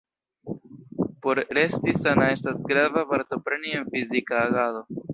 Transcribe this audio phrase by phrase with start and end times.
[1.23, 4.87] Por resti sana estas grava partopreni en fizika agado.